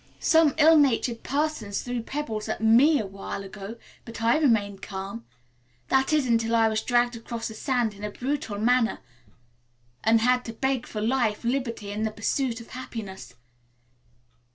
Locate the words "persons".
1.21-1.83